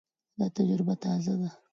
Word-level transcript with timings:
دا 0.37 0.45
تجربه 0.57 0.93
تازه 1.03 1.33
ده. 1.41 1.49